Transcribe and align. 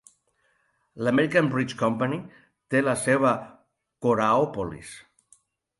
L'American 1.07 1.51
Bridge 1.51 1.77
Company 1.83 2.17
té 2.75 2.83
la 2.89 2.99
seu 3.05 3.29
a 3.35 3.37
Coraopolis. 4.07 5.01